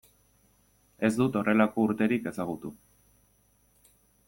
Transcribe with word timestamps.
Ez 1.09 1.11
dut 1.17 1.37
horrelako 1.41 1.85
urterik 1.89 2.27
ezagutu. 2.33 2.73